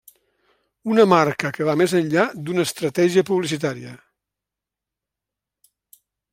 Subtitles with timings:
[0.93, 3.95] Una marca que va més enllà d'una estratègia publicitària.